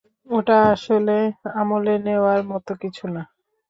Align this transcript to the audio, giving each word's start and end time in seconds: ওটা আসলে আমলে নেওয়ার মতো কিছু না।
ওটা 0.29 0.57
আসলে 0.73 1.17
আমলে 1.55 1.93
নেওয়ার 2.05 2.39
মতো 2.51 2.71
কিছু 2.81 3.05
না। 3.15 3.21